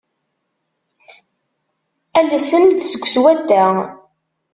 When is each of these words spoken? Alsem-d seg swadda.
Alsem-d 2.19 2.75
seg 2.83 3.03
swadda. 3.13 3.65